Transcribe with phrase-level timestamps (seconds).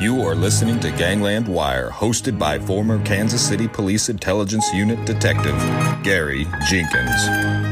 [0.00, 5.56] You are listening to Gangland Wire, hosted by former Kansas City Police Intelligence Unit Detective
[6.02, 7.62] Gary Jenkins.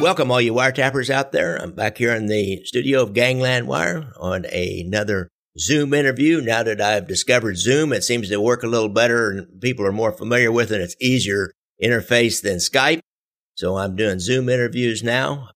[0.00, 1.56] Welcome, all you wiretappers out there.
[1.56, 5.28] I'm back here in the studio of Gangland Wire on another
[5.58, 6.40] Zoom interview.
[6.40, 9.92] Now that I've discovered Zoom, it seems to work a little better and people are
[9.92, 10.80] more familiar with it.
[10.80, 13.00] It's easier interface than Skype.
[13.54, 15.50] So I'm doing Zoom interviews now.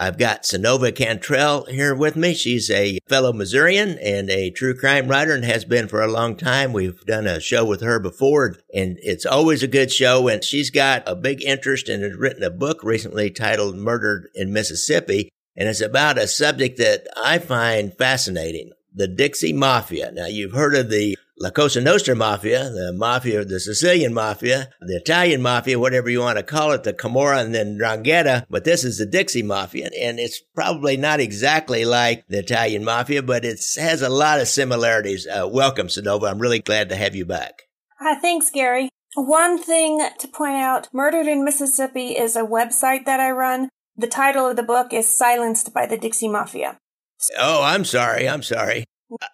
[0.00, 2.32] I've got Synova Cantrell here with me.
[2.32, 6.36] She's a fellow Missourian and a true crime writer and has been for a long
[6.36, 6.72] time.
[6.72, 10.28] We've done a show with her before and it's always a good show.
[10.28, 14.52] And she's got a big interest and has written a book recently titled Murdered in
[14.52, 15.30] Mississippi.
[15.56, 18.70] And it's about a subject that I find fascinating.
[18.98, 20.10] The Dixie Mafia.
[20.10, 24.96] Now you've heard of the La Cosa Nostra Mafia, the mafia, the Sicilian Mafia, the
[24.96, 28.82] Italian Mafia, whatever you want to call it, the Camorra and then 'Ndrangheta, but this
[28.82, 29.88] is the Dixie Mafia.
[29.96, 34.48] And it's probably not exactly like the Italian Mafia, but it has a lot of
[34.48, 35.28] similarities.
[35.28, 36.28] Uh, welcome, Synova.
[36.28, 37.62] I'm really glad to have you back.
[38.04, 38.88] Uh, thanks, Gary.
[39.14, 43.68] One thing to point out, Murdered in Mississippi is a website that I run.
[43.96, 46.78] The title of the book is Silenced by the Dixie Mafia.
[47.38, 48.28] Oh, I'm sorry.
[48.28, 48.84] I'm sorry.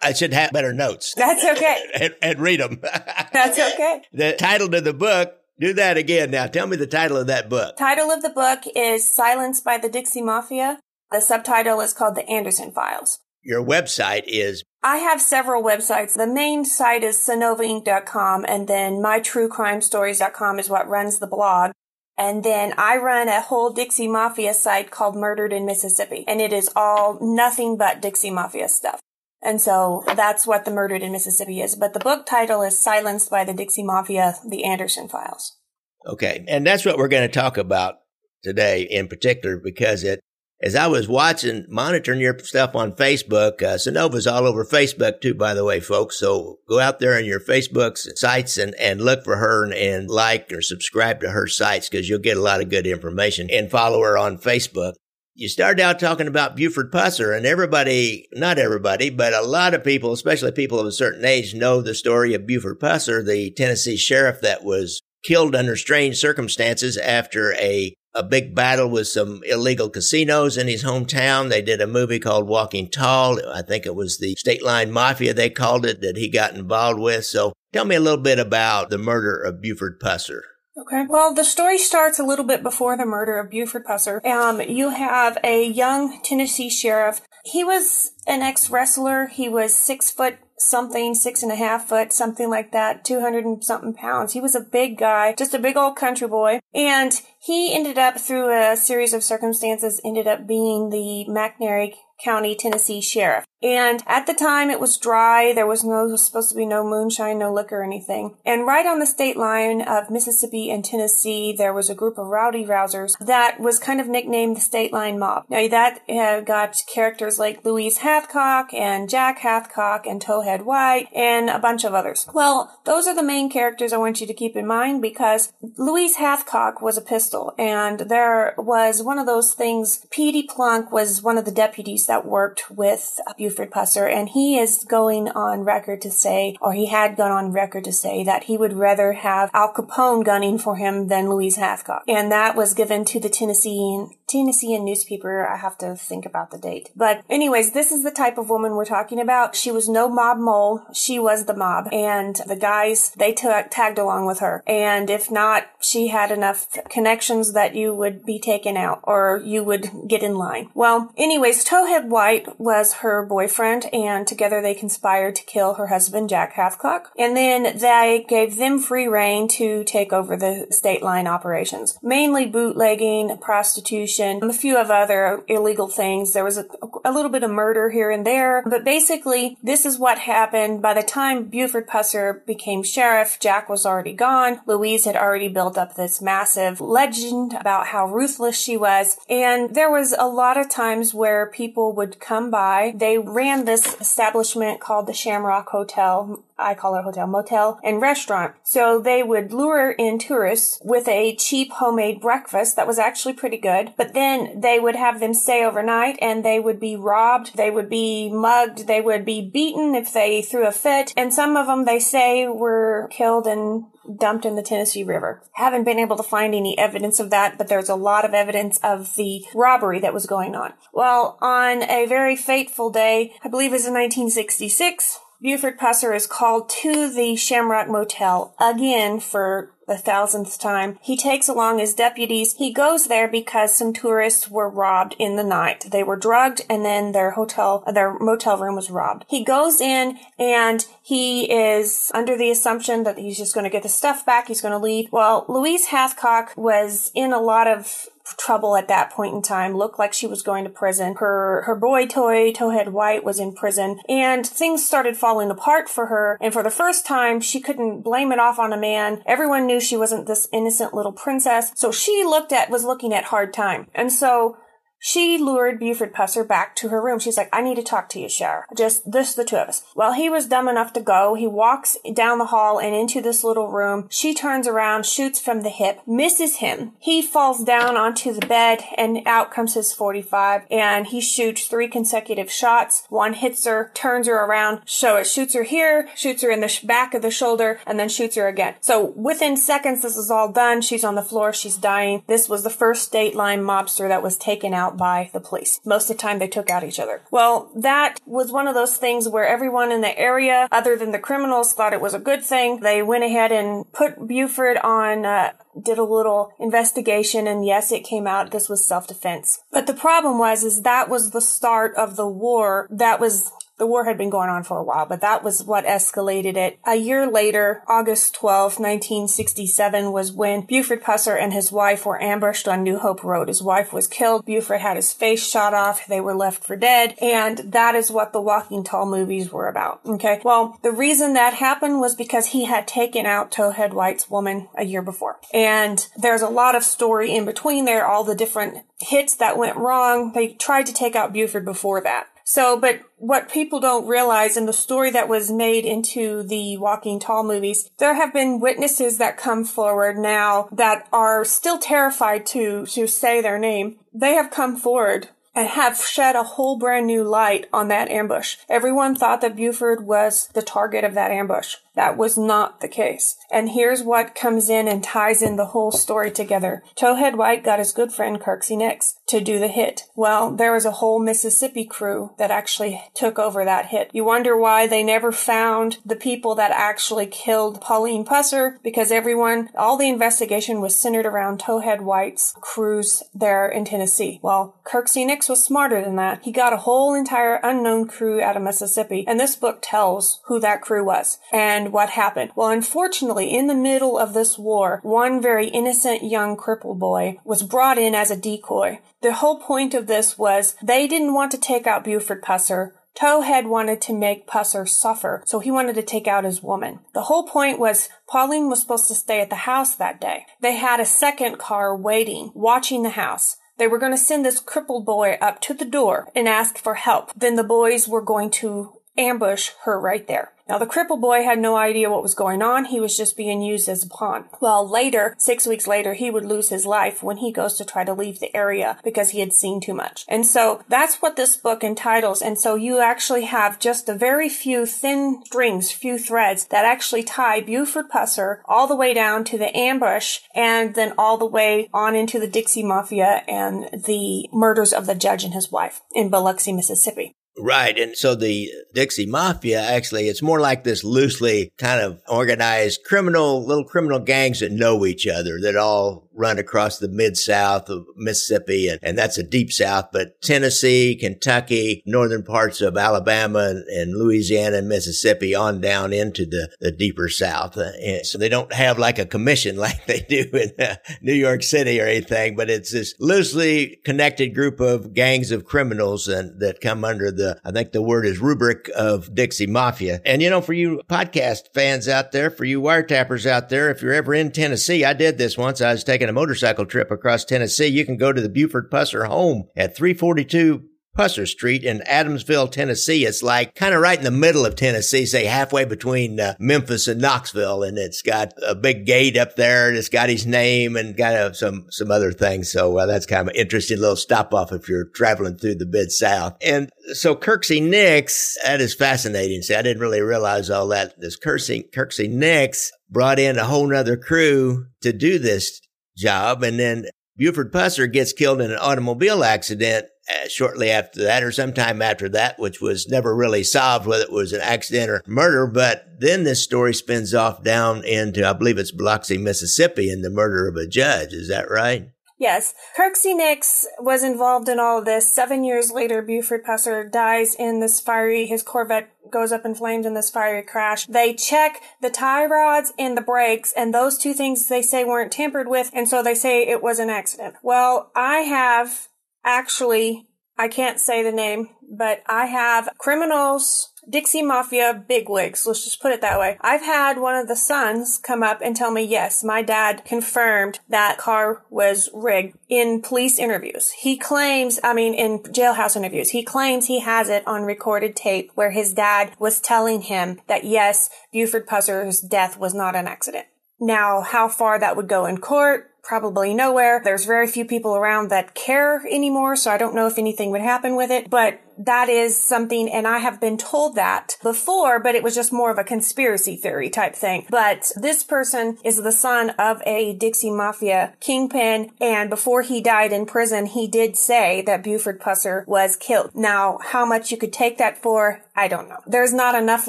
[0.00, 1.14] I should have better notes.
[1.16, 1.84] That's okay.
[2.00, 2.80] and, and read them.
[3.32, 4.02] That's okay.
[4.12, 6.46] The title to the book, do that again now.
[6.46, 7.76] Tell me the title of that book.
[7.76, 10.78] Title of the book is Silenced by the Dixie Mafia.
[11.10, 13.20] The subtitle is called The Anderson Files.
[13.42, 16.14] Your website is I have several websites.
[16.14, 21.72] The main site is synovainc.com and then mytruecrimestories.com is what runs the blog.
[22.16, 26.24] And then I run a whole Dixie Mafia site called Murdered in Mississippi.
[26.28, 29.00] And it is all nothing but Dixie Mafia stuff.
[29.42, 31.76] And so that's what the Murdered in Mississippi is.
[31.76, 35.58] But the book title is Silenced by the Dixie Mafia, The Anderson Files.
[36.06, 36.44] Okay.
[36.48, 37.96] And that's what we're going to talk about
[38.42, 40.20] today in particular because it,
[40.62, 45.34] as I was watching, monitoring your stuff on Facebook, uh, Synova's all over Facebook too,
[45.34, 46.18] by the way, folks.
[46.18, 50.08] So go out there on your Facebook sites and, and look for her and, and
[50.08, 53.70] like or subscribe to her sites because you'll get a lot of good information and
[53.70, 54.94] follow her on Facebook
[55.36, 59.82] you started out talking about Buford Pusser, and everybody, not everybody, but a lot of
[59.82, 63.96] people, especially people of a certain age, know the story of Buford Pusser, the Tennessee
[63.96, 69.90] sheriff that was killed under strange circumstances after a, a big battle with some illegal
[69.90, 71.50] casinos in his hometown.
[71.50, 73.40] They did a movie called Walking Tall.
[73.52, 77.00] I think it was the State Line Mafia, they called it, that he got involved
[77.00, 77.24] with.
[77.24, 80.40] So tell me a little bit about the murder of Buford Pusser.
[80.76, 81.06] Okay.
[81.08, 84.24] Well, the story starts a little bit before the murder of Buford Pusser.
[84.24, 87.20] Um, you have a young Tennessee sheriff.
[87.44, 89.26] He was an ex wrestler.
[89.28, 93.64] He was six foot something, six and a half foot, something like that, 200 and
[93.64, 94.32] something pounds.
[94.32, 96.60] He was a big guy, just a big old country boy.
[96.74, 102.54] And he ended up, through a series of circumstances, ended up being the McNairy County,
[102.54, 103.44] Tennessee sheriff.
[103.64, 105.54] And at the time it was dry.
[105.54, 108.36] There was no, was supposed to be no moonshine, no liquor anything.
[108.44, 112.26] And right on the state line of Mississippi and Tennessee, there was a group of
[112.26, 115.44] rowdy rousers that was kind of nicknamed the state line mob.
[115.48, 121.48] Now that uh, got characters like Louise Hathcock and Jack Hathcock and Towhead White and
[121.48, 122.28] a bunch of others.
[122.34, 126.18] Well, those are the main characters I want you to keep in mind because Louise
[126.18, 130.04] Hathcock was a pistol and there was one of those things.
[130.10, 134.84] Petey Plunk was one of the deputies that worked with Buford Pusser, and he is
[134.84, 138.56] going on record to say, or he had gone on record to say, that he
[138.56, 142.02] would rather have Al Capone gunning for him than Louise Hathcock.
[142.08, 145.46] And that was given to the Tennessean, Tennessean newspaper.
[145.46, 146.90] I have to think about the date.
[146.96, 149.54] But anyways, this is the type of woman we're talking about.
[149.54, 150.82] She was no mob mole.
[150.92, 151.88] She was the mob.
[151.92, 154.62] And the guys, they t- tagged along with her.
[154.66, 159.62] And if not, she had enough connections that you would be taken out or you
[159.62, 160.70] would get in line.
[160.74, 166.28] Well, anyways, Towhead White was her boyfriend, and together they conspired to kill her husband,
[166.28, 167.06] Jack Hathcock.
[167.16, 172.46] And then they gave them free reign to take over the state line operations, mainly
[172.46, 176.32] bootlegging, prostitution, a few of other illegal things.
[176.32, 176.66] There was a,
[177.04, 180.82] a little bit of murder here and there, but basically, this is what happened.
[180.82, 184.60] By the time Buford Pusser became sheriff, Jack was already gone.
[184.66, 189.90] Louise had already built up this massive legend about how ruthless she was, and there
[189.90, 192.92] was a lot of times where people would come by.
[192.96, 198.54] They ran this establishment called the Shamrock Hotel I call it hotel, motel, and restaurant.
[198.62, 203.58] So they would lure in tourists with a cheap homemade breakfast that was actually pretty
[203.58, 207.70] good, but then they would have them stay overnight and they would be robbed, they
[207.70, 211.66] would be mugged, they would be beaten if they threw a fit, and some of
[211.66, 213.84] them they say were killed and
[214.18, 215.42] dumped in the Tennessee River.
[215.52, 218.78] Haven't been able to find any evidence of that, but there's a lot of evidence
[218.82, 220.74] of the robbery that was going on.
[220.92, 226.26] Well, on a very fateful day, I believe it was in 1966, Buford Pusser is
[226.26, 230.98] called to the Shamrock Motel again for the thousandth time.
[231.02, 232.54] He takes along his deputies.
[232.54, 235.86] He goes there because some tourists were robbed in the night.
[235.90, 239.26] They were drugged and then their hotel, their motel room was robbed.
[239.28, 243.82] He goes in and he is under the assumption that he's just going to get
[243.82, 244.48] the stuff back.
[244.48, 245.12] He's going to leave.
[245.12, 249.98] Well, Louise Hathcock was in a lot of trouble at that point in time, looked
[249.98, 251.16] like she was going to prison.
[251.18, 256.06] Her, her boy toy, Towhead White, was in prison and things started falling apart for
[256.06, 256.38] her.
[256.40, 259.22] And for the first time, she couldn't blame it off on a man.
[259.26, 261.72] Everyone knew she wasn't this innocent little princess.
[261.74, 263.88] So she looked at, was looking at hard time.
[263.94, 264.56] And so
[265.04, 267.18] she lured Buford Pusser back to her room.
[267.18, 268.64] She's like, I need to talk to you, Cher.
[268.74, 269.82] Just this, the two of us.
[269.94, 271.34] Well, he was dumb enough to go.
[271.34, 274.08] He walks down the hall and into this little room.
[274.08, 276.92] She turns around, shoots from the hip, misses him.
[276.98, 281.88] He falls down onto the bed and out comes his 45 and he shoots three
[281.88, 283.04] consecutive shots.
[283.10, 286.80] One hits her, turns her around, so it shoots her here, shoots her in the
[286.82, 288.76] back of the shoulder, and then shoots her again.
[288.80, 290.80] So within seconds, this is all done.
[290.80, 291.52] She's on the floor.
[291.52, 292.22] She's dying.
[292.26, 295.80] This was the first state Dateline mobster that was taken out by the police.
[295.84, 297.22] Most of the time they took out each other.
[297.30, 301.18] Well, that was one of those things where everyone in the area, other than the
[301.18, 302.80] criminals, thought it was a good thing.
[302.80, 308.04] They went ahead and put Buford on, uh, did a little investigation and yes, it
[308.04, 309.62] came out this was self-defense.
[309.72, 313.86] But the problem was, is that was the start of the war that was the
[313.86, 316.78] war had been going on for a while, but that was what escalated it.
[316.86, 322.68] A year later, August 12, 1967 was when Buford Pusser and his wife were ambushed
[322.68, 323.48] on New Hope Road.
[323.48, 324.44] His wife was killed.
[324.44, 326.06] Buford had his face shot off.
[326.06, 327.14] They were left for dead.
[327.20, 330.00] And that is what the Walking Tall movies were about.
[330.06, 330.40] Okay.
[330.44, 334.84] Well, the reason that happened was because he had taken out Towhead White's woman a
[334.84, 335.38] year before.
[335.52, 339.76] And there's a lot of story in between there, all the different hits that went
[339.76, 340.32] wrong.
[340.32, 342.28] They tried to take out Buford before that.
[342.44, 347.18] So, but what people don't realize in the story that was made into the Walking
[347.18, 352.84] Tall movies, there have been witnesses that come forward now that are still terrified to,
[352.86, 353.96] to say their name.
[354.12, 358.56] They have come forward and have shed a whole brand new light on that ambush.
[358.68, 361.76] Everyone thought that Buford was the target of that ambush.
[361.94, 363.36] That was not the case.
[363.50, 366.82] And here's what comes in and ties in the whole story together.
[366.96, 370.02] Towhead White got his good friend Kirksey Nix to do the hit.
[370.16, 374.10] Well, there was a whole Mississippi crew that actually took over that hit.
[374.12, 379.70] You wonder why they never found the people that actually killed Pauline Pusser because everyone,
[379.76, 384.40] all the investigation was centered around Towhead White's crews there in Tennessee.
[384.42, 386.40] Well, Kirksey Nix was smarter than that.
[386.42, 390.58] He got a whole entire unknown crew out of Mississippi and this book tells who
[390.60, 391.38] that crew was.
[391.52, 392.50] And and what happened?
[392.56, 397.62] Well, unfortunately, in the middle of this war, one very innocent young cripple boy was
[397.62, 399.00] brought in as a decoy.
[399.20, 402.92] The whole point of this was they didn't want to take out Buford Pusser.
[403.14, 407.00] Towhead wanted to make Pusser suffer, so he wanted to take out his woman.
[407.12, 410.46] The whole point was Pauline was supposed to stay at the house that day.
[410.60, 413.56] They had a second car waiting, watching the house.
[413.76, 416.94] They were going to send this crippled boy up to the door and ask for
[416.94, 417.32] help.
[417.36, 420.53] Then the boys were going to ambush her right there.
[420.66, 422.86] Now, the cripple boy had no idea what was going on.
[422.86, 424.46] He was just being used as a pawn.
[424.62, 428.04] Well, later, six weeks later, he would lose his life when he goes to try
[428.04, 430.24] to leave the area because he had seen too much.
[430.26, 432.40] And so that's what this book entitles.
[432.40, 437.24] And so you actually have just a very few thin strings, few threads that actually
[437.24, 441.90] tie Buford Pusser all the way down to the ambush and then all the way
[441.92, 446.30] on into the Dixie Mafia and the murders of the judge and his wife in
[446.30, 447.34] Biloxi, Mississippi.
[447.56, 447.96] Right.
[447.96, 453.64] And so the Dixie Mafia, actually, it's more like this loosely kind of organized criminal,
[453.64, 458.06] little criminal gangs that know each other that all run across the mid South of
[458.16, 458.88] Mississippi.
[458.88, 464.16] And, and that's a deep South, but Tennessee, Kentucky, northern parts of Alabama and, and
[464.16, 467.76] Louisiana and Mississippi on down into the, the deeper South.
[467.76, 471.34] Uh, and so they don't have like a commission like they do in uh, New
[471.34, 476.60] York City or anything, but it's this loosely connected group of gangs of criminals and
[476.60, 480.20] that come under the, I think the word is rubric of Dixie Mafia.
[480.24, 484.02] And you know, for you podcast fans out there, for you wiretappers out there, if
[484.02, 485.80] you're ever in Tennessee, I did this once.
[485.80, 488.90] I was taking taking a motorcycle trip across Tennessee, you can go to the Buford
[488.90, 490.82] Pusser home at 342
[491.14, 493.26] Pusser Street in Adamsville, Tennessee.
[493.26, 497.06] It's like kind of right in the middle of Tennessee, say halfway between uh, Memphis
[497.06, 497.82] and Knoxville.
[497.82, 501.56] And it's got a big gate up there and it's got his name and got
[501.56, 502.72] some, some other things.
[502.72, 505.86] So uh, that's kind of an interesting little stop off if you're traveling through the
[505.86, 506.56] mid South.
[506.62, 509.60] And so Kirksey Nix, that is fascinating.
[509.60, 511.20] See, I didn't really realize all that.
[511.20, 515.80] This Kirksey, Kirksey Nix brought in a whole nother crew to do this
[516.16, 516.62] job.
[516.62, 517.06] And then
[517.36, 522.28] Buford Pusser gets killed in an automobile accident uh, shortly after that or sometime after
[522.30, 525.66] that, which was never really solved whether it was an accident or murder.
[525.66, 530.30] But then this story spins off down into, I believe it's Biloxi, Mississippi and the
[530.30, 531.32] murder of a judge.
[531.32, 532.08] Is that right?
[532.36, 532.74] Yes.
[532.98, 535.32] Kirksey Nix was involved in all of this.
[535.32, 540.04] Seven years later, Buford Pusser dies in this fiery, his Corvette goes up in flames
[540.04, 541.06] in this fiery crash.
[541.06, 545.32] They check the tie rods and the brakes, and those two things they say weren't
[545.32, 547.54] tampered with, and so they say it was an accident.
[547.62, 549.08] Well, I have
[549.44, 550.26] actually,
[550.58, 555.66] I can't say the name, but I have criminals, Dixie Mafia bigwigs.
[555.66, 556.58] Let's just put it that way.
[556.60, 560.80] I've had one of the sons come up and tell me, yes, my dad confirmed
[560.88, 563.90] that car was rigged in police interviews.
[563.90, 568.50] He claims, I mean, in jailhouse interviews, he claims he has it on recorded tape
[568.54, 573.46] where his dad was telling him that yes, Buford Pusser's death was not an accident.
[573.80, 577.00] Now, how far that would go in court, probably nowhere.
[577.02, 580.60] There's very few people around that care anymore, so I don't know if anything would
[580.60, 585.14] happen with it, but that is something, and I have been told that before, but
[585.14, 587.46] it was just more of a conspiracy theory type thing.
[587.50, 593.12] But this person is the son of a Dixie Mafia kingpin, and before he died
[593.12, 596.30] in prison, he did say that Buford Pusser was killed.
[596.34, 599.00] Now, how much you could take that for, I don't know.
[599.06, 599.88] There's not enough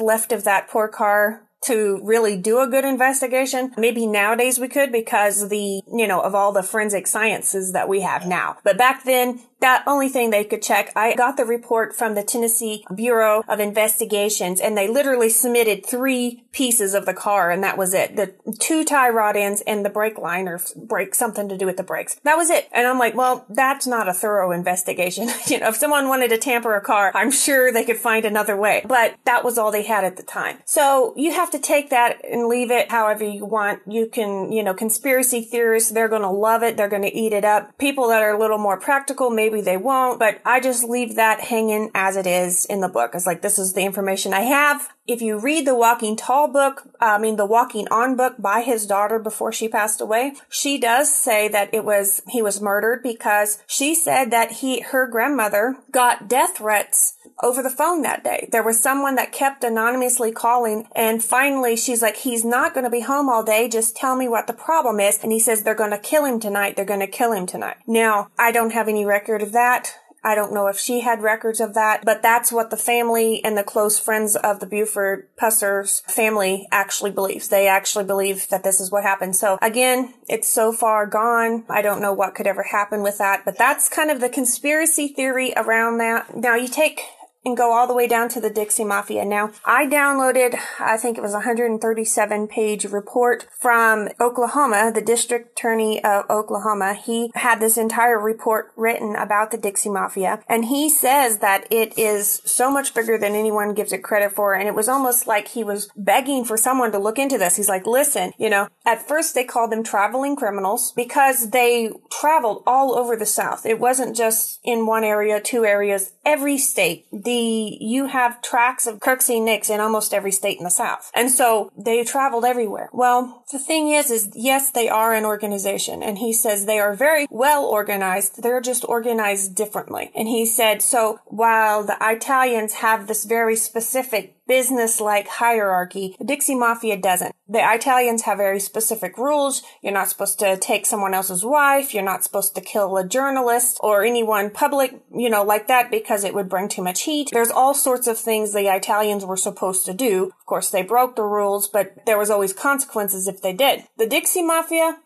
[0.00, 3.72] left of that poor car to really do a good investigation.
[3.76, 8.02] Maybe nowadays we could because the, you know, of all the forensic sciences that we
[8.02, 8.58] have now.
[8.62, 10.92] But back then, that only thing they could check.
[10.94, 16.44] I got the report from the Tennessee Bureau of Investigations and they literally submitted three
[16.52, 18.16] pieces of the car and that was it.
[18.16, 21.76] The two tie rod ends and the brake line or brake, something to do with
[21.76, 22.20] the brakes.
[22.24, 22.68] That was it.
[22.72, 25.28] And I'm like, well, that's not a thorough investigation.
[25.46, 28.56] you know, if someone wanted to tamper a car, I'm sure they could find another
[28.56, 30.58] way, but that was all they had at the time.
[30.64, 33.80] So you have to take that and leave it however you want.
[33.86, 36.76] You can, you know, conspiracy theorists, they're going to love it.
[36.76, 37.76] They're going to eat it up.
[37.78, 41.14] People that are a little more practical, maybe maybe they won't, but I just leave
[41.16, 43.12] that hanging as it is in the book.
[43.14, 44.88] It's like, this is the information I have.
[45.06, 48.86] If you read the Walking Tall book, I mean, the Walking On book by his
[48.86, 53.58] daughter before she passed away, she does say that it was, he was murdered because
[53.66, 58.48] she said that he, her grandmother got death threats over the phone that day.
[58.50, 62.90] There was someone that kept anonymously calling and finally she's like, he's not going to
[62.90, 63.68] be home all day.
[63.68, 65.22] Just tell me what the problem is.
[65.22, 66.76] And he says, they're going to kill him tonight.
[66.76, 67.76] They're going to kill him tonight.
[67.86, 69.94] Now, I don't have any record of that.
[70.26, 73.56] I don't know if she had records of that, but that's what the family and
[73.56, 77.46] the close friends of the Buford Pussers family actually believes.
[77.48, 79.36] They actually believe that this is what happened.
[79.36, 81.64] So again, it's so far gone.
[81.68, 85.06] I don't know what could ever happen with that, but that's kind of the conspiracy
[85.06, 86.36] theory around that.
[86.36, 87.02] Now you take
[87.46, 89.24] and go all the way down to the Dixie Mafia.
[89.24, 95.52] Now, I downloaded, I think it was a 137 page report from Oklahoma, the district
[95.52, 96.94] attorney of Oklahoma.
[96.94, 101.96] He had this entire report written about the Dixie Mafia, and he says that it
[101.96, 104.54] is so much bigger than anyone gives it credit for.
[104.54, 107.54] And it was almost like he was begging for someone to look into this.
[107.54, 112.64] He's like, listen, you know, at first they called them traveling criminals because they traveled
[112.66, 113.64] all over the South.
[113.64, 117.06] It wasn't just in one area, two areas, every state.
[117.12, 121.10] The you have tracks of Kirksey Nix in almost every state in the South.
[121.14, 122.88] And so they traveled everywhere.
[122.92, 126.02] Well, the thing is, is yes, they are an organization.
[126.02, 128.42] And he says they are very well organized.
[128.42, 130.10] They're just organized differently.
[130.14, 136.16] And he said, so while the Italians have this very specific business-like hierarchy.
[136.18, 137.34] The Dixie Mafia doesn't.
[137.48, 139.62] The Italians have very specific rules.
[139.82, 141.94] You're not supposed to take someone else's wife.
[141.94, 146.24] You're not supposed to kill a journalist or anyone public, you know, like that because
[146.24, 147.30] it would bring too much heat.
[147.32, 150.26] There's all sorts of things the Italians were supposed to do.
[150.26, 153.84] Of course, they broke the rules, but there was always consequences if they did.
[153.96, 154.98] The Dixie Mafia,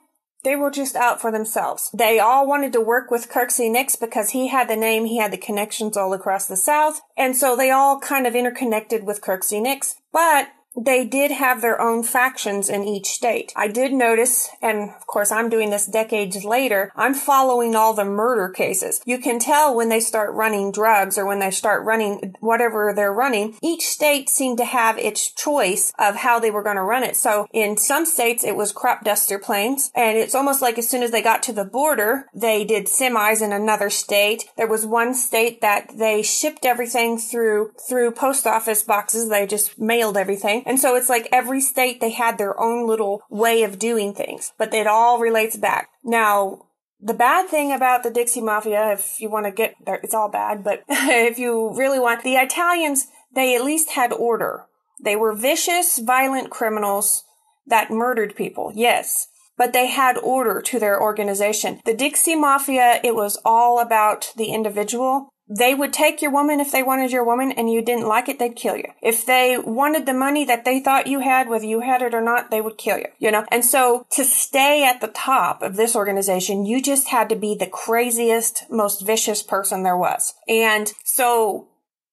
[0.43, 1.91] they were just out for themselves.
[1.93, 5.33] They all wanted to work with Kirksey Nix because he had the name, he had
[5.33, 9.61] the connections all across the South, and so they all kind of interconnected with Kirksey
[9.61, 9.97] Nix.
[10.13, 13.53] But they did have their own factions in each state.
[13.57, 18.05] I did notice, and of course I'm doing this decades later, I'm following all the
[18.05, 19.01] murder cases.
[19.05, 23.13] You can tell when they start running drugs or when they start running whatever they're
[23.13, 27.03] running, each state seemed to have its choice of how they were going to run
[27.03, 27.17] it.
[27.17, 31.03] So in some states it was crop duster planes, and it's almost like as soon
[31.03, 34.45] as they got to the border, they did semis in another state.
[34.57, 39.29] There was one state that they shipped everything through through post office boxes.
[39.29, 40.60] They just mailed everything.
[40.67, 44.53] And so it's like every state, they had their own little way of doing things,
[44.59, 45.91] but it all relates back.
[46.05, 46.67] Now,
[47.01, 50.31] the bad thing about the Dixie Mafia, if you want to get there, it's all
[50.31, 54.67] bad, but if you really want, the Italians, they at least had order.
[55.03, 57.25] They were vicious, violent criminals
[57.67, 61.81] that murdered people, yes, but they had order to their organization.
[61.85, 66.71] The Dixie Mafia, it was all about the individual they would take your woman if
[66.71, 68.85] they wanted your woman and you didn't like it, they'd kill you.
[69.03, 72.21] If they wanted the money that they thought you had, whether you had it or
[72.21, 73.45] not, they would kill you, you know?
[73.51, 77.57] And so to stay at the top of this organization, you just had to be
[77.57, 80.35] the craziest, most vicious person there was.
[80.49, 81.69] And so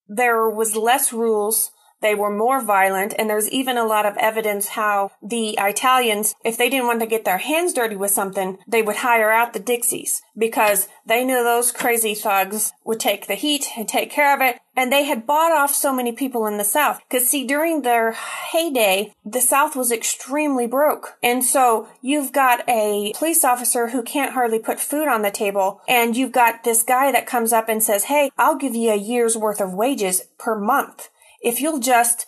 [0.07, 4.69] there was less rules they were more violent, and there's even a lot of evidence
[4.69, 8.81] how the Italians, if they didn't want to get their hands dirty with something, they
[8.81, 13.65] would hire out the Dixies because they knew those crazy thugs would take the heat
[13.75, 14.59] and take care of it.
[14.75, 17.01] And they had bought off so many people in the South.
[17.09, 21.17] Cause see, during their heyday, the South was extremely broke.
[21.23, 25.81] And so you've got a police officer who can't hardly put food on the table.
[25.87, 28.95] And you've got this guy that comes up and says, Hey, I'll give you a
[28.95, 31.09] year's worth of wages per month
[31.41, 32.25] if you'll just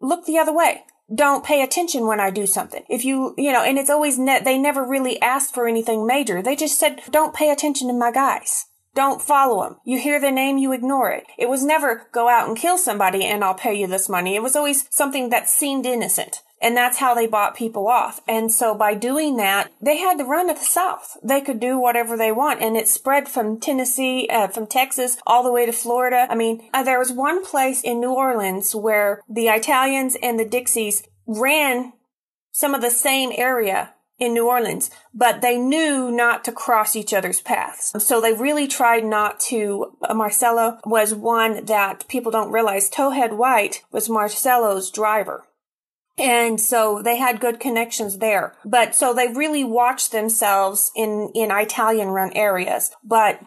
[0.00, 0.84] look the other way.
[1.14, 2.84] Don't pay attention when I do something.
[2.88, 6.42] If you, you know, and it's always, ne- they never really asked for anything major.
[6.42, 8.66] They just said, don't pay attention to my guys.
[8.94, 9.76] Don't follow them.
[9.84, 11.24] You hear the name, you ignore it.
[11.38, 14.36] It was never go out and kill somebody and I'll pay you this money.
[14.36, 16.42] It was always something that seemed innocent.
[16.60, 18.20] And that's how they bought people off.
[18.26, 21.16] And so by doing that, they had to run to the South.
[21.22, 22.60] They could do whatever they want.
[22.60, 26.26] And it spread from Tennessee, uh, from Texas, all the way to Florida.
[26.28, 30.44] I mean, uh, there was one place in New Orleans where the Italians and the
[30.44, 31.92] Dixies ran
[32.50, 37.14] some of the same area in New Orleans, but they knew not to cross each
[37.14, 37.92] other's paths.
[38.04, 39.96] So they really tried not to.
[40.02, 42.90] Uh, Marcello was one that people don't realize.
[42.90, 45.44] Towhead White was Marcello's driver.
[46.18, 48.54] And so they had good connections there.
[48.64, 53.40] But so they really watched themselves in, in Italian run areas, but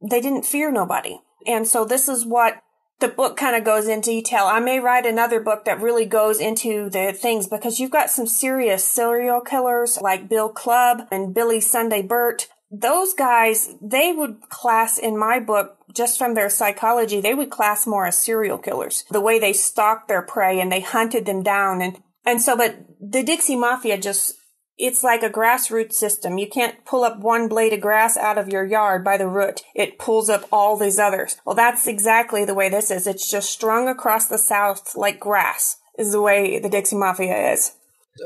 [0.00, 1.20] they didn't fear nobody.
[1.46, 2.62] And so this is what
[3.00, 4.44] the book kind of goes into detail.
[4.44, 8.26] I may write another book that really goes into the things because you've got some
[8.26, 12.48] serious serial killers like Bill Clubb and Billy Sunday Birt.
[12.70, 17.86] Those guys, they would class in my book just from their psychology, they would class
[17.86, 19.04] more as serial killers.
[19.10, 22.76] The way they stalked their prey and they hunted them down and and so, but
[23.00, 24.34] the Dixie Mafia just,
[24.76, 26.38] it's like a grassroots system.
[26.38, 29.62] You can't pull up one blade of grass out of your yard by the root.
[29.74, 31.36] It pulls up all these others.
[31.44, 33.06] Well, that's exactly the way this is.
[33.06, 37.72] It's just strung across the South like grass is the way the Dixie Mafia is.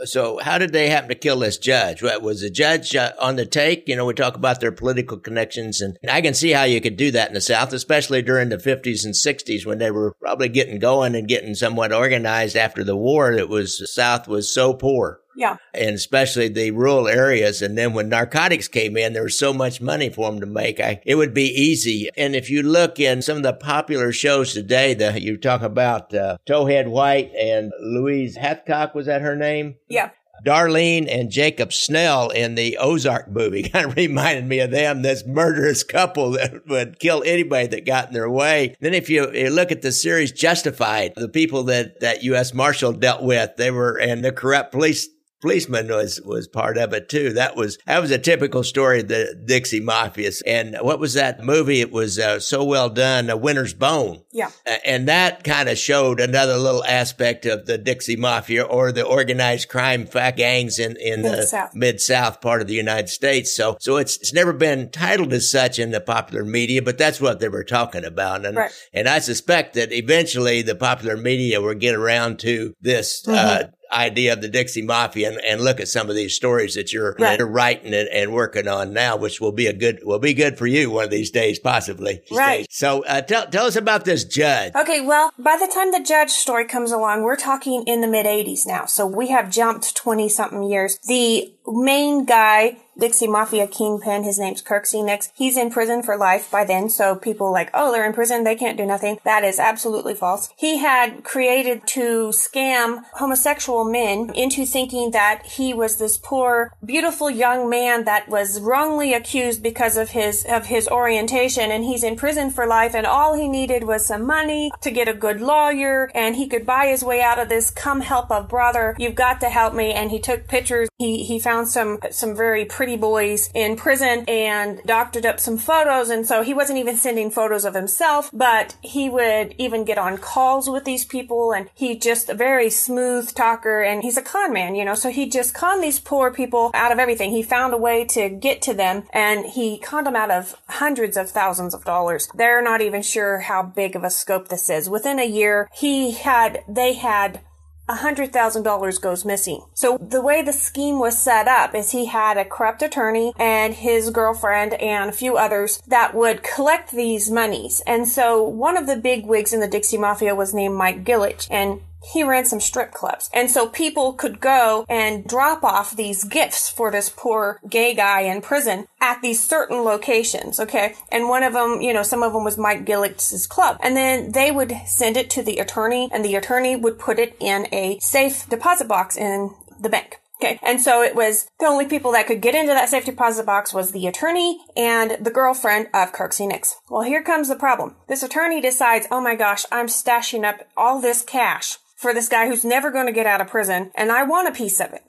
[0.05, 2.03] So, how did they happen to kill this judge?
[2.03, 3.89] What, was the judge uh, on the take?
[3.89, 6.97] You know, we talk about their political connections, and, I can see how you could
[6.97, 10.49] do that in the South, especially during the 50s and 60s when they were probably
[10.49, 13.33] getting going and getting somewhat organized after the war.
[13.33, 15.21] It was the South was so poor.
[15.39, 15.59] Yeah.
[15.73, 17.63] And especially the rural areas.
[17.63, 20.81] And then when narcotics came in, there was so much money for them to make.
[20.81, 22.11] I, it would be easy.
[22.17, 26.13] And if you look in some of the popular shows today, the, you talk about
[26.13, 29.77] uh, Towhead White and Louise Hathcock, was that her name?
[29.89, 30.11] Yeah.
[30.45, 35.25] Darlene and Jacob Snell in the Ozark movie kind of reminded me of them, this
[35.25, 38.75] murderous couple that would kill anybody that got in their way.
[38.81, 42.53] Then if you, you, look at the series Justified, the people that, that U.S.
[42.53, 45.09] Marshal dealt with, they were, and the corrupt police
[45.41, 47.33] policeman was was part of it too.
[47.33, 50.31] That was that was a typical story of the Dixie Mafia.
[50.47, 51.81] And what was that movie?
[51.81, 54.23] It was uh, so well done, A Winter's Bone.
[54.33, 54.51] Yeah,
[54.85, 59.69] and that kind of showed another little aspect of the Dixie Mafia or the organized
[59.69, 63.55] crime fact gangs in in the mid South part of the United States.
[63.55, 67.21] So so it's it's never been titled as such in the popular media, but that's
[67.21, 68.45] what they were talking about.
[68.45, 68.73] And right.
[68.93, 73.27] and I suspect that eventually the popular media will get around to this.
[73.27, 73.65] Uh, mm-hmm.
[73.65, 76.93] Uh, idea of the Dixie Mafia and, and look at some of these stories that
[76.93, 77.41] you're, right.
[77.41, 80.67] writing and, and, working on now, which will be a good, will be good for
[80.67, 82.23] you one of these days, possibly.
[82.31, 82.59] Right.
[82.59, 82.67] Days.
[82.71, 84.75] So, uh, tell, tell us about this judge.
[84.75, 85.01] Okay.
[85.01, 88.67] Well, by the time the judge story comes along, we're talking in the mid 80s
[88.67, 88.87] now.
[88.87, 90.99] So we have jumped 20 something years.
[91.07, 94.25] The main guy Dixie Mafia kingpin.
[94.25, 95.31] His name's Kirksey Nix.
[95.35, 98.57] He's in prison for life by then, so people like, oh, they're in prison, they
[98.57, 99.19] can't do nothing.
[99.25, 100.51] That is absolutely false.
[100.57, 107.31] He had created to scam homosexual men into thinking that he was this poor, beautiful
[107.31, 112.17] young man that was wrongly accused because of his of his orientation, and he's in
[112.17, 116.11] prison for life, and all he needed was some money to get a good lawyer,
[116.15, 117.71] and he could buy his way out of this.
[117.71, 118.97] Come help a brother.
[118.99, 119.93] You've got to help me.
[119.93, 120.89] And he took pictures.
[120.99, 125.59] He he found some some very pretty pretty boys in prison and doctored up some
[125.59, 126.09] photos.
[126.09, 130.17] And so he wasn't even sending photos of himself, but he would even get on
[130.17, 131.53] calls with these people.
[131.53, 135.11] And he just a very smooth talker and he's a con man, you know, so
[135.11, 137.31] he just conned these poor people out of everything.
[137.31, 141.19] He found a way to get to them and he conned them out of hundreds
[141.19, 142.31] of thousands of dollars.
[142.35, 144.89] They're not even sure how big of a scope this is.
[144.89, 147.41] Within a year, he had, they had
[147.89, 149.63] $100,000 goes missing.
[149.75, 153.75] So the way the scheme was set up is he had a corrupt attorney and
[153.75, 157.83] his girlfriend and a few others that would collect these monies.
[157.87, 161.49] And so one of the big wigs in the Dixie Mafia was named Mike Gillich
[161.51, 163.29] and he ran some strip clubs.
[163.33, 168.23] And so people could go and drop off these gifts for this poor gay guy
[168.23, 170.95] in prison at these certain locations, okay?
[171.11, 173.79] And one of them, you know, some of them was Mike Gillich's club.
[173.81, 177.37] And then they would send it to the attorney and the attorney would put it
[177.41, 180.21] in a safe deposit box in the bank.
[180.41, 180.61] Okay.
[180.63, 183.75] And so it was the only people that could get into that safe deposit box
[183.75, 186.77] was the attorney and the girlfriend of Kirksey Nix.
[186.89, 187.97] Well, here comes the problem.
[188.07, 192.47] This attorney decides, oh my gosh, I'm stashing up all this cash for this guy
[192.47, 195.03] who's never going to get out of prison, and I want a piece of it.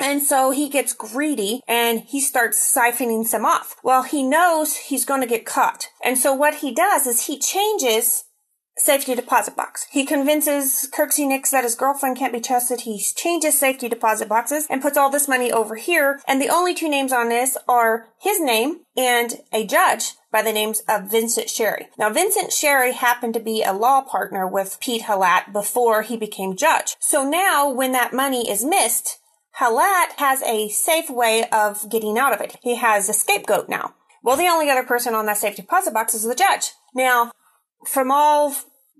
[0.00, 3.76] And so he gets greedy and he starts siphoning some off.
[3.84, 5.88] Well, he knows he's going to get caught.
[6.02, 8.24] And so what he does is he changes
[8.78, 9.86] safety deposit box.
[9.90, 12.82] He convinces Kirksey Nix that his girlfriend can't be trusted.
[12.82, 16.20] He changes safety deposit boxes and puts all this money over here.
[16.26, 20.52] And the only two names on this are his name and a judge by the
[20.52, 21.88] names of Vincent Sherry.
[21.98, 26.56] Now, Vincent Sherry happened to be a law partner with Pete Halat before he became
[26.56, 26.96] judge.
[26.98, 29.18] So now when that money is missed,
[29.60, 32.56] Halat has a safe way of getting out of it.
[32.62, 33.94] He has a scapegoat now.
[34.22, 36.70] Well, the only other person on that safe deposit box is the judge.
[36.94, 37.32] Now,
[37.86, 38.54] from all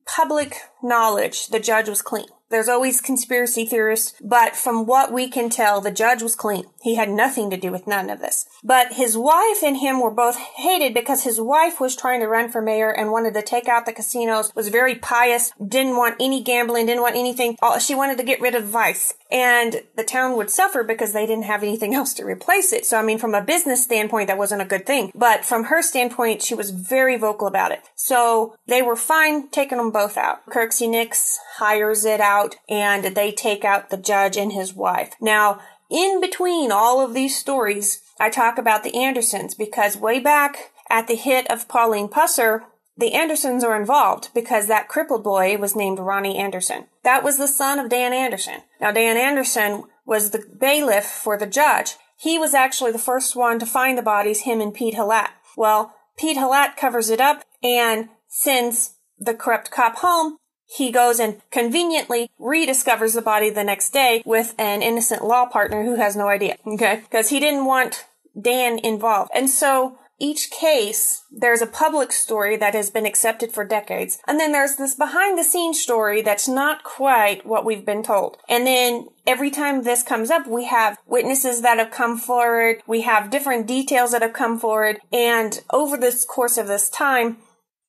[0.06, 2.26] public knowledge, the judge was clean.
[2.52, 6.66] There's always conspiracy theorists, but from what we can tell, the judge was clean.
[6.82, 8.44] He had nothing to do with none of this.
[8.62, 12.50] But his wife and him were both hated because his wife was trying to run
[12.50, 16.42] for mayor and wanted to take out the casinos, was very pious, didn't want any
[16.42, 17.56] gambling, didn't want anything.
[17.80, 19.14] She wanted to get rid of vice.
[19.30, 22.84] And the town would suffer because they didn't have anything else to replace it.
[22.84, 25.10] So, I mean, from a business standpoint, that wasn't a good thing.
[25.14, 27.80] But from her standpoint, she was very vocal about it.
[27.94, 30.44] So they were fine taking them both out.
[30.72, 35.14] Kirksey Nix hires it out and they take out the judge and his wife.
[35.20, 40.72] Now, in between all of these stories, I talk about the Andersons because way back
[40.88, 42.62] at the hit of Pauline Pusser,
[42.96, 46.86] the Andersons are involved because that crippled boy was named Ronnie Anderson.
[47.04, 48.62] That was the son of Dan Anderson.
[48.80, 51.96] Now, Dan Anderson was the bailiff for the judge.
[52.16, 55.30] He was actually the first one to find the bodies, him and Pete Halat.
[55.56, 60.36] Well, Pete Halat covers it up and sends the corrupt cop home.
[60.76, 65.84] He goes and conveniently rediscovers the body the next day with an innocent law partner
[65.84, 66.56] who has no idea.
[66.66, 67.00] Okay?
[67.02, 68.06] Because he didn't want
[68.40, 69.30] Dan involved.
[69.34, 74.18] And so each case, there's a public story that has been accepted for decades.
[74.26, 78.36] And then there's this behind the scenes story that's not quite what we've been told.
[78.48, 82.82] And then every time this comes up, we have witnesses that have come forward.
[82.86, 85.00] We have different details that have come forward.
[85.12, 87.38] And over this course of this time,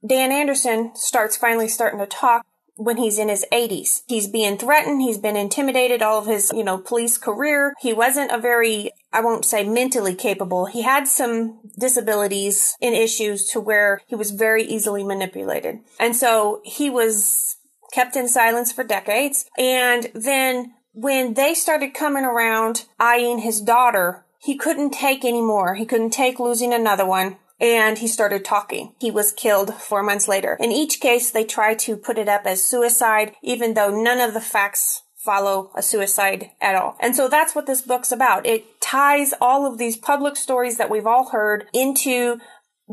[0.05, 4.03] Dan Anderson starts finally starting to talk when he's in his 80s.
[4.07, 5.01] He's being threatened.
[5.01, 7.73] He's been intimidated all of his, you know, police career.
[7.79, 10.65] He wasn't a very, I won't say mentally capable.
[10.65, 15.79] He had some disabilities and issues to where he was very easily manipulated.
[15.99, 17.57] And so he was
[17.91, 19.45] kept in silence for decades.
[19.57, 25.75] And then when they started coming around eyeing his daughter, he couldn't take anymore.
[25.75, 28.93] He couldn't take losing another one and he started talking.
[28.99, 30.57] He was killed four months later.
[30.59, 34.33] In each case, they try to put it up as suicide, even though none of
[34.33, 36.97] the facts follow a suicide at all.
[36.99, 38.45] And so that's what this book's about.
[38.45, 42.39] It ties all of these public stories that we've all heard into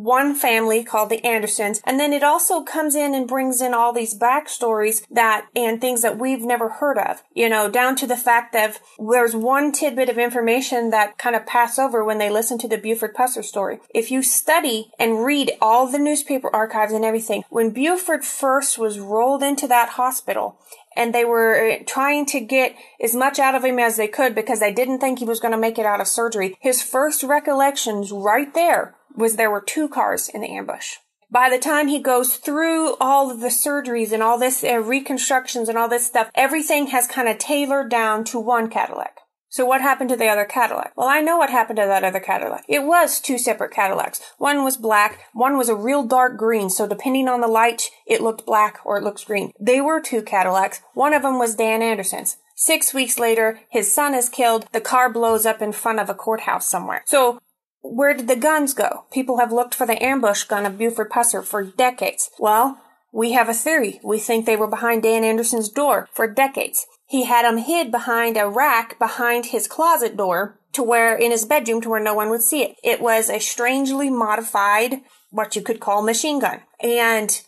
[0.03, 1.81] one family called the Andersons.
[1.85, 6.03] And then it also comes in and brings in all these backstories that and things
[6.03, 10.09] that we've never heard of, you know, down to the fact that there's one tidbit
[10.09, 13.79] of information that kind of pass over when they listen to the Buford Pusser story.
[13.95, 18.99] If you study and read all the newspaper archives and everything, when Buford first was
[18.99, 20.59] rolled into that hospital
[20.97, 24.35] and they were eh, trying to get as much out of him as they could
[24.35, 26.57] because they didn't think he was going to make it out of surgery.
[26.61, 30.97] His first recollections right there was there were two cars in the ambush.
[31.31, 35.69] By the time he goes through all of the surgeries and all this uh, reconstructions
[35.69, 39.17] and all this stuff, everything has kind of tailored down to one Cadillac.
[39.49, 40.93] So what happened to the other Cadillac?
[40.97, 42.65] Well, I know what happened to that other Cadillac.
[42.69, 44.21] It was two separate Cadillacs.
[44.39, 48.21] One was black, one was a real dark green, so depending on the light, it
[48.21, 49.53] looked black or it looks green.
[49.61, 50.81] They were two Cadillacs.
[50.95, 52.37] One of them was Dan Anderson's.
[52.55, 54.67] Six weeks later, his son is killed.
[54.73, 57.03] The car blows up in front of a courthouse somewhere.
[57.07, 57.41] So
[57.83, 59.05] where did the guns go?
[59.13, 62.31] People have looked for the ambush gun of Buford Pusser for decades.
[62.39, 62.81] Well,
[63.13, 64.01] we have a theory.
[64.05, 66.87] We think they were behind Dan Anderson's door for decades.
[67.07, 71.45] He had them hid behind a rack behind his closet door to where in his
[71.45, 72.77] bedroom to where no one would see it.
[72.85, 76.61] It was a strangely modified, what you could call machine gun.
[76.81, 77.43] And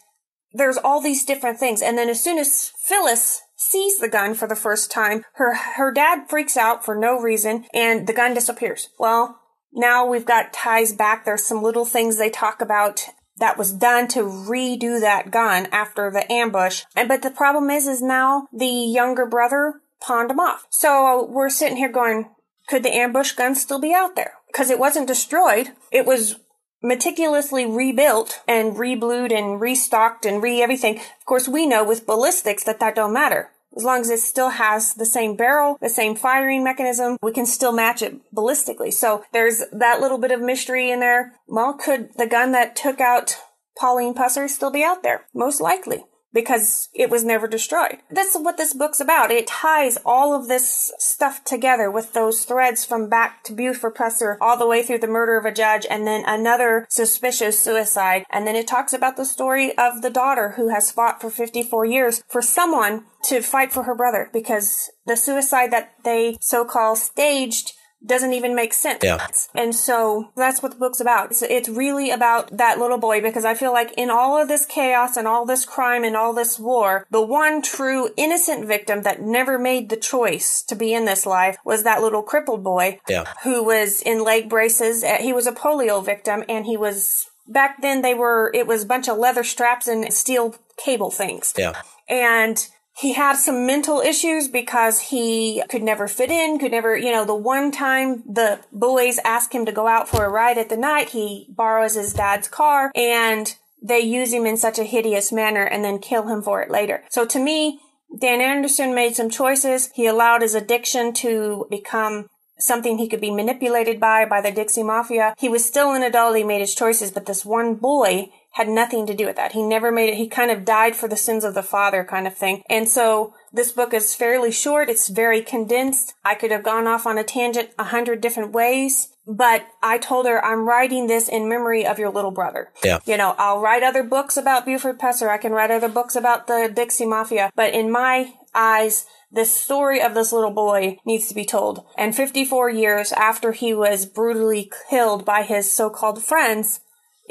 [0.53, 1.81] there's all these different things.
[1.81, 5.93] And then as soon as Phyllis sees the gun for the first time, her, her
[5.93, 8.89] dad freaks out for no reason and the gun disappears.
[8.99, 9.39] Well,
[9.73, 11.25] now we've got ties back.
[11.25, 13.07] There's some little things they talk about
[13.39, 16.85] that was done to redo that gun after the ambush.
[16.95, 20.67] And but the problem is, is now the younger brother pawned him off.
[20.71, 22.31] So we're sitting here going,
[22.69, 24.35] could the ambush gun still be out there?
[24.47, 25.71] Because it wasn't destroyed.
[25.91, 26.37] It was
[26.83, 30.99] meticulously rebuilt and reblued and restocked and re everything.
[30.99, 33.51] Of course, we know with ballistics that that don't matter.
[33.77, 37.47] As long as it still has the same barrel, the same firing mechanism, we can
[37.47, 38.93] still match it ballistically.
[38.93, 41.33] So there's that little bit of mystery in there.
[41.47, 43.37] Well, could the gun that took out
[43.79, 45.27] Pauline Pusser still be out there?
[45.35, 47.99] Most likely because it was never destroyed.
[48.11, 49.31] That's what this book's about.
[49.31, 54.37] It ties all of this stuff together with those threads from back to Buford Pusser
[54.41, 58.25] all the way through the murder of a judge and then another suspicious suicide.
[58.31, 61.85] And then it talks about the story of the daughter who has fought for 54
[61.85, 67.75] years for someone to fight for her brother because the suicide that they so-called staged
[68.05, 69.03] doesn't even make sense.
[69.03, 69.27] Yeah.
[69.55, 71.31] And so that's what the book's about.
[71.31, 74.67] It's, it's really about that little boy because I feel like in all of this
[74.67, 79.23] chaos and all this crime and all this war, the one true innocent victim that
[79.23, 83.25] never made the choice to be in this life was that little crippled boy yeah.
[83.45, 85.05] who was in leg braces.
[85.05, 88.85] Uh, he was a polio victim and he was back then they were it was
[88.85, 91.55] a bunch of leather straps and steel cable things.
[91.57, 91.81] Yeah.
[92.09, 97.11] And he had some mental issues because he could never fit in, could never, you
[97.11, 100.69] know, the one time the boys ask him to go out for a ride at
[100.69, 105.33] the night, he borrows his dad's car and they use him in such a hideous
[105.33, 107.03] manner and then kill him for it later.
[107.11, 107.81] So to me,
[108.21, 109.91] Dan Anderson made some choices.
[109.95, 112.29] He allowed his addiction to become
[112.59, 115.35] something he could be manipulated by, by the Dixie Mafia.
[115.39, 116.37] He was still an adult.
[116.37, 119.53] He made his choices, but this one boy had nothing to do with that.
[119.53, 120.17] He never made it.
[120.17, 122.63] He kind of died for the sins of the father kind of thing.
[122.69, 124.91] And so this book is fairly short.
[124.91, 126.15] It's very condensed.
[126.25, 130.27] I could have gone off on a tangent a hundred different ways, but I told
[130.27, 132.71] her I'm writing this in memory of your little brother.
[132.85, 132.99] Yeah.
[133.07, 135.29] You know, I'll write other books about Buford Pusser.
[135.29, 140.03] I can write other books about the Dixie Mafia, but in my eyes, the story
[140.03, 141.87] of this little boy needs to be told.
[141.97, 146.81] And 54 years after he was brutally killed by his so-called friends,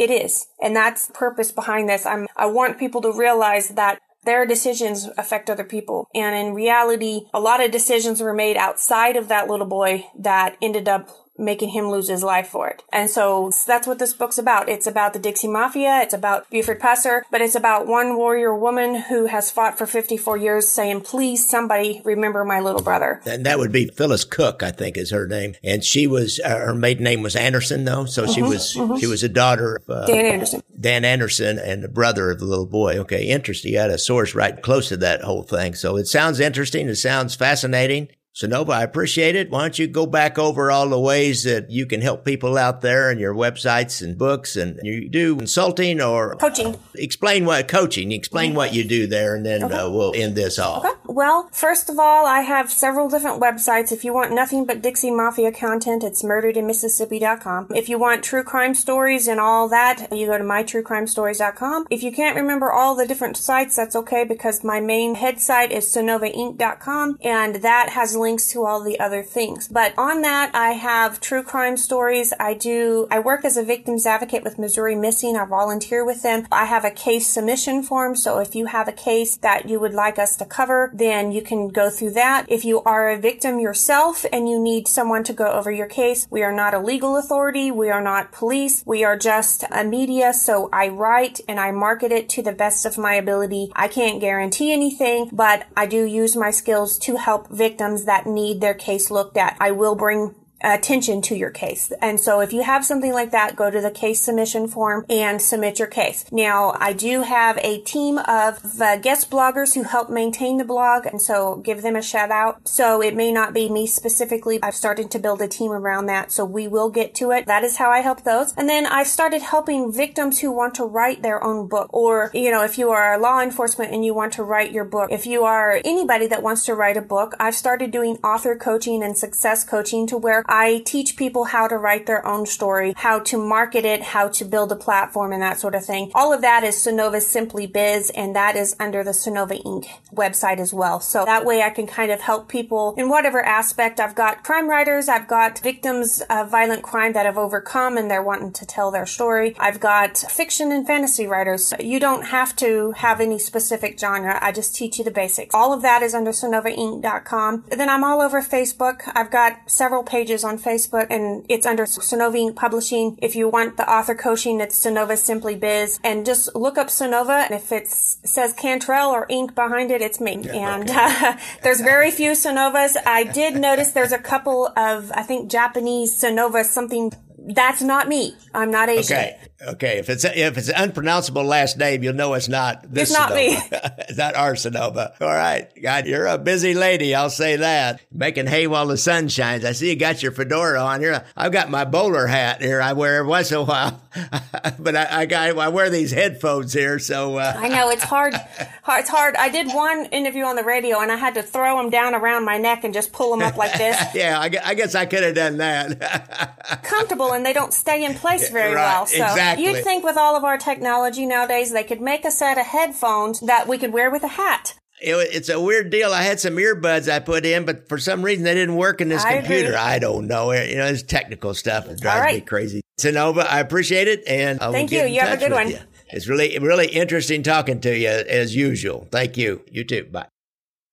[0.01, 0.47] it is.
[0.59, 2.07] And that's the purpose behind this.
[2.07, 6.07] I'm, I want people to realize that their decisions affect other people.
[6.15, 10.57] And in reality, a lot of decisions were made outside of that little boy that
[10.59, 12.83] ended up making him lose his life for it.
[12.91, 14.69] And so that's what this book's about.
[14.69, 16.01] It's about the Dixie Mafia.
[16.01, 20.37] It's about Buford Pusser, but it's about one warrior woman who has fought for 54
[20.37, 23.21] years saying, please somebody remember my little brother.
[23.25, 25.55] And that would be Phyllis Cook, I think is her name.
[25.63, 28.05] And she was, uh, her maiden name was Anderson though.
[28.05, 28.97] So mm-hmm, she was, mm-hmm.
[28.97, 30.61] she was a daughter of uh, Dan Anderson.
[30.79, 32.97] Dan Anderson and the brother of the little boy.
[32.99, 33.25] Okay.
[33.25, 33.73] Interesting.
[33.73, 35.75] You had a source right close to that whole thing.
[35.75, 36.87] So it sounds interesting.
[36.87, 38.09] It sounds fascinating.
[38.33, 39.51] Synova, I appreciate it.
[39.51, 42.79] Why don't you go back over all the ways that you can help people out
[42.79, 46.77] there and your websites and books and you do consulting or coaching.
[46.95, 49.75] Explain what coaching, explain what you do there and then okay.
[49.75, 50.85] uh, we'll end this off.
[50.85, 50.95] Okay.
[51.05, 53.91] Well, first of all, I have several different websites.
[53.91, 57.67] If you want nothing but Dixie Mafia content, it's murderedinmississippi.com.
[57.75, 61.87] If you want true crime stories and all that, you go to mytruecrimestories.com.
[61.89, 65.73] If you can't remember all the different sites, that's okay because my main head site
[65.73, 69.67] is synovainc.com and that has links to all the other things.
[69.67, 72.33] But on that, I have true crime stories.
[72.39, 75.35] I do, I work as a victim's advocate with Missouri Missing.
[75.35, 76.47] I volunteer with them.
[76.51, 78.15] I have a case submission form.
[78.15, 81.41] So if you have a case that you would like us to cover, then you
[81.41, 82.45] can go through that.
[82.47, 86.27] If you are a victim yourself and you need someone to go over your case,
[86.29, 87.71] we are not a legal authority.
[87.71, 88.83] We are not police.
[88.85, 90.33] We are just a media.
[90.33, 93.71] So I write and I market it to the best of my ability.
[93.75, 98.59] I can't guarantee anything, but I do use my skills to help victims that need
[98.59, 99.55] their case looked at.
[99.61, 101.91] I will bring attention to your case.
[102.01, 105.41] And so if you have something like that, go to the case submission form and
[105.41, 106.25] submit your case.
[106.31, 111.05] Now, I do have a team of uh, guest bloggers who help maintain the blog,
[111.05, 112.67] and so give them a shout out.
[112.67, 114.59] So it may not be me specifically.
[114.61, 117.45] I've started to build a team around that, so we will get to it.
[117.47, 118.53] That is how I help those.
[118.55, 122.51] And then I started helping victims who want to write their own book, or, you
[122.51, 125.43] know, if you are law enforcement and you want to write your book, if you
[125.43, 129.63] are anybody that wants to write a book, I've started doing author coaching and success
[129.63, 133.85] coaching to where I teach people how to write their own story, how to market
[133.85, 136.11] it, how to build a platform and that sort of thing.
[136.13, 139.87] All of that is Synova Simply Biz and that is under the Synova Inc.
[140.13, 140.99] website as well.
[140.99, 144.01] So that way I can kind of help people in whatever aspect.
[144.01, 148.21] I've got crime writers, I've got victims of violent crime that have overcome and they're
[148.21, 149.55] wanting to tell their story.
[149.57, 151.73] I've got fiction and fantasy writers.
[151.79, 154.37] You don't have to have any specific genre.
[154.41, 155.55] I just teach you the basics.
[155.55, 157.63] All of that is under synovainc.com.
[157.69, 159.09] Then I'm all over Facebook.
[159.15, 163.17] I've got several pages on Facebook and it's under Synova Publishing.
[163.21, 167.45] If you want the author coaching, it's Synova Simply Biz and just look up Synova
[167.45, 170.39] and if it says Cantrell or ink behind it, it's me.
[170.43, 170.99] Yeah, and okay.
[170.99, 172.95] uh, there's very few Synovas.
[173.05, 177.11] I did notice there's a couple of, I think, Japanese Synova something
[177.47, 178.35] that's not me.
[178.53, 179.17] I'm not Asian.
[179.17, 179.37] Okay.
[179.67, 183.11] Okay, if it's if it's an unpronounceable last name, you'll know it's not this.
[183.11, 183.49] It's not me.
[183.71, 185.13] it's not Arsenova.
[185.21, 187.13] All right, God, you're a busy lady.
[187.13, 188.01] I'll say that.
[188.11, 189.63] Making hay while the sun shines.
[189.63, 191.23] I see you got your fedora on here.
[191.37, 192.81] I've got my bowler hat here.
[192.81, 194.01] I wear once in a while,
[194.79, 196.97] but I, I got I wear these headphones here.
[196.97, 198.33] So uh, I know it's hard.
[198.93, 199.35] It's hard.
[199.35, 202.43] I did one interview on the radio, and I had to throw them down around
[202.43, 203.97] my neck and just pull them up like this.
[204.13, 206.83] yeah, I, I, guess I could have done that.
[206.83, 209.05] Comfortable, and they don't stay in place very right, well.
[209.05, 209.15] So.
[209.15, 209.41] Exactly.
[209.41, 209.65] Exactly.
[209.65, 213.39] You'd think with all of our technology nowadays, they could make a set of headphones
[213.41, 214.75] that we could wear with a hat.
[215.01, 216.13] It, it's a weird deal.
[216.13, 219.09] I had some earbuds I put in, but for some reason they didn't work in
[219.09, 219.69] this I computer.
[219.69, 219.77] Agree.
[219.77, 220.51] I don't know.
[220.51, 221.87] You know, it's technical stuff.
[221.87, 222.35] It drives right.
[222.35, 222.81] me crazy.
[222.99, 225.03] Synova, I appreciate it, and I thank you.
[225.03, 225.71] You have a good one.
[225.71, 225.79] You.
[226.09, 229.07] It's really, really interesting talking to you as usual.
[229.11, 229.63] Thank you.
[229.71, 230.05] You too.
[230.05, 230.27] Bye.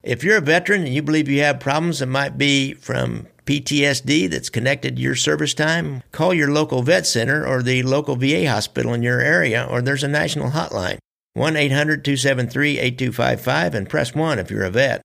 [0.02, 4.28] If you're a veteran and you believe you have problems that might be from PTSD
[4.28, 8.46] that's connected to your service time, call your local vet center or the local VA
[8.46, 10.98] hospital in your area, or there's a national hotline
[11.32, 15.00] 1 800 273 8255 and press 1 if you're a vet.